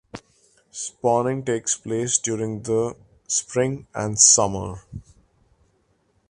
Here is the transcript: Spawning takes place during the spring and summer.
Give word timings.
Spawning 0.71 1.45
takes 1.45 1.77
place 1.77 2.17
during 2.17 2.63
the 2.63 2.95
spring 3.27 3.85
and 3.93 4.17
summer. 4.19 4.81